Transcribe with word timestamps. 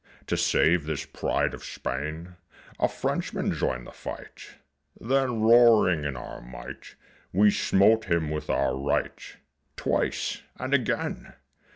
To 0.25 0.35
save 0.35 0.85
this 0.87 1.05
pride 1.05 1.53
of 1.53 1.63
Spain 1.63 2.33
A 2.79 2.87
Frenchman 2.87 3.53
joined 3.53 3.85
the 3.85 3.91
fight; 3.91 4.55
Then 4.99 5.41
roaring 5.41 6.05
in 6.05 6.17
our 6.17 6.41
might 6.41 6.95
We 7.31 7.51
smote 7.51 8.05
him 8.05 8.31
with 8.31 8.49
our 8.49 8.75
right 8.75 9.21
Twice, 9.75 10.41
and 10.59 10.73
again. 10.73 11.33